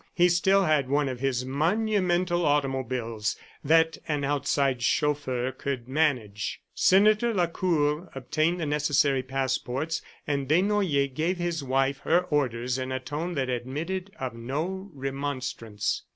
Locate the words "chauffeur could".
4.81-5.87